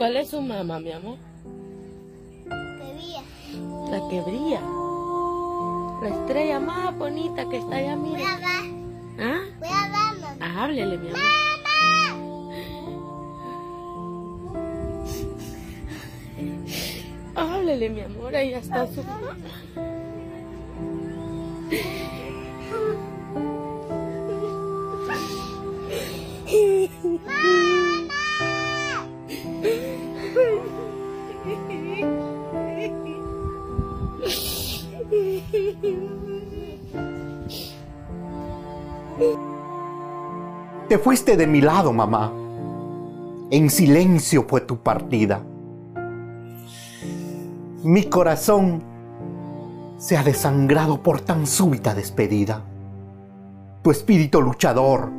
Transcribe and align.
¿Cuál 0.00 0.16
es 0.16 0.30
su 0.30 0.40
mamá, 0.40 0.80
mi 0.80 0.92
amor? 0.92 1.18
Que 2.48 2.94
brilla. 2.94 3.22
La 3.90 4.08
que 4.08 4.20
brilla. 4.22 4.60
La 6.00 6.08
estrella 6.08 6.58
más 6.58 6.96
bonita 6.96 7.46
que 7.46 7.58
está 7.58 7.76
allá, 7.76 7.96
Voy 7.96 8.12
mire. 8.12 8.24
a 8.24 8.36
ver. 8.36 8.64
¿Ah? 9.18 9.40
Voy 9.58 9.68
a 9.68 9.82
ver, 9.90 10.38
mamá. 10.38 10.62
Háblele, 10.62 10.96
mi 10.96 11.08
amor. 11.10 11.20
Háblele, 17.34 17.90
mi 17.90 18.00
amor. 18.00 18.34
Ahí 18.34 18.54
está 18.54 18.86
su 18.86 19.02
mamá. 19.04 19.36
Te 40.88 40.98
fuiste 40.98 41.36
de 41.36 41.46
mi 41.46 41.60
lado, 41.60 41.92
mamá. 41.92 42.32
En 43.50 43.68
silencio 43.70 44.44
fue 44.48 44.60
tu 44.62 44.78
partida. 44.78 45.40
Mi 47.82 48.04
corazón 48.04 48.82
se 49.98 50.16
ha 50.16 50.22
desangrado 50.22 51.02
por 51.02 51.20
tan 51.20 51.46
súbita 51.46 51.94
despedida. 51.94 52.62
Tu 53.82 53.90
espíritu 53.90 54.40
luchador 54.40 55.10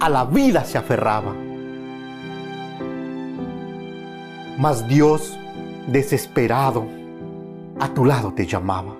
a 0.00 0.08
la 0.08 0.24
vida 0.24 0.64
se 0.64 0.78
aferraba. 0.78 1.34
Mas 4.58 4.86
Dios, 4.88 5.38
desesperado, 5.86 6.84
a 7.80 7.88
tu 7.88 8.04
lado 8.04 8.32
te 8.32 8.46
llamaba. 8.46 8.94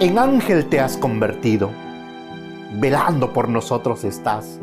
En 0.00 0.18
ángel 0.18 0.66
te 0.66 0.80
has 0.80 0.96
convertido 0.96 1.85
velando 2.74 3.32
por 3.32 3.48
nosotros 3.48 4.04
estás, 4.04 4.60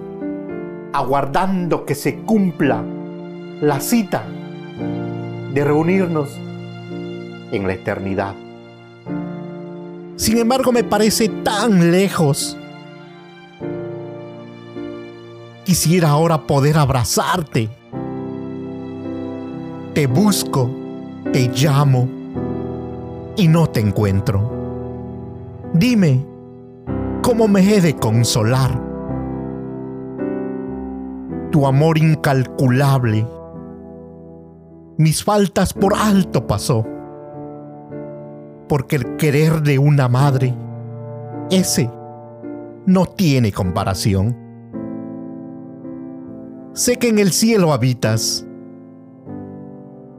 aguardando 0.93 1.85
que 1.85 1.95
se 1.95 2.17
cumpla 2.17 2.83
la 3.61 3.79
cita 3.79 4.23
de 5.53 5.63
reunirnos 5.63 6.37
en 7.51 7.67
la 7.67 7.73
eternidad. 7.73 8.35
Sin 10.15 10.37
embargo, 10.37 10.71
me 10.71 10.83
parece 10.83 11.29
tan 11.29 11.91
lejos. 11.91 12.57
Quisiera 15.65 16.09
ahora 16.09 16.41
poder 16.41 16.77
abrazarte. 16.77 17.69
Te 19.93 20.07
busco, 20.07 20.69
te 21.31 21.49
llamo 21.49 22.07
y 23.37 23.47
no 23.47 23.67
te 23.67 23.79
encuentro. 23.79 24.51
Dime, 25.73 26.32
¿cómo 27.23 27.47
me 27.47 27.61
he 27.61 27.81
de 27.81 27.95
consolar? 27.95 28.79
Tu 31.51 31.65
amor 31.65 31.97
incalculable, 31.97 33.25
mis 34.97 35.23
faltas 35.23 35.73
por 35.73 35.93
alto 35.95 36.45
pasó, 36.45 36.85
porque 38.67 38.97
el 38.97 39.15
querer 39.15 39.61
de 39.61 39.79
una 39.79 40.09
madre, 40.09 40.53
ese 41.49 41.89
no 42.85 43.05
tiene 43.05 43.51
comparación. 43.51 44.37
Sé 46.73 46.97
que 46.97 47.07
en 47.07 47.19
el 47.19 47.31
cielo 47.31 47.71
habitas 47.71 48.45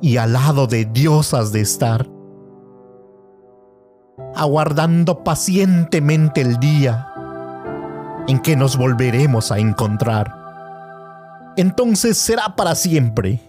y 0.01 0.17
al 0.17 0.33
lado 0.33 0.67
de 0.67 0.87
Dios 0.87 1.35
has 1.35 1.53
de 1.53 1.61
estar 1.61 2.14
aguardando 4.37 5.25
pacientemente 5.25 6.41
el 6.41 6.59
día 6.59 7.09
en 8.27 8.39
que 8.41 8.57
nos 8.57 8.77
volveremos 8.77 9.53
a 9.53 9.59
encontrar. 9.59 10.35
Entonces 11.57 12.19
será 12.19 12.57
para 12.57 12.75
siempre, 12.75 13.41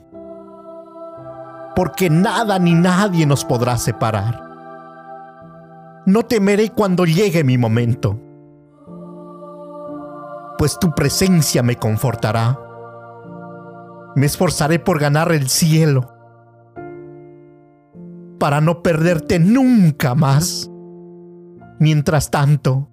porque 1.75 2.09
nada 2.09 2.59
ni 2.59 2.74
nadie 2.74 3.25
nos 3.25 3.44
podrá 3.45 3.78
separar. 3.78 4.44
No 6.06 6.24
temeré 6.24 6.69
cuando 6.69 7.06
llegue 7.06 7.44
mi 7.44 7.57
momento, 7.57 8.19
pues 10.57 10.78
tu 10.79 10.94
presencia 10.94 11.63
me 11.63 11.78
confortará. 11.78 12.59
Me 14.16 14.25
esforzaré 14.28 14.79
por 14.79 15.00
ganar 15.00 15.31
el 15.31 15.50
cielo, 15.50 16.13
para 18.40 18.62
no 18.62 18.81
perderte 18.84 19.40
nunca 19.40 20.16
más. 20.16 20.69
Mientras 21.80 22.31
tanto, 22.31 22.90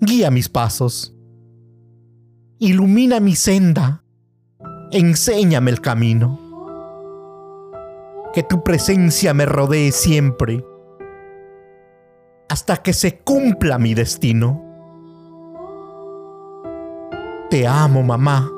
guía 0.00 0.30
mis 0.30 0.48
pasos, 0.48 1.14
ilumina 2.58 3.20
mi 3.20 3.36
senda, 3.36 4.04
enséñame 4.90 5.70
el 5.70 5.80
camino. 5.80 6.40
Que 8.34 8.42
tu 8.42 8.62
presencia 8.62 9.34
me 9.34 9.46
rodee 9.46 9.92
siempre, 9.92 10.64
hasta 12.48 12.78
que 12.78 12.92
se 12.92 13.18
cumpla 13.20 13.78
mi 13.78 13.94
destino. 13.94 14.64
Te 17.50 17.66
amo, 17.66 18.02
mamá. 18.02 18.50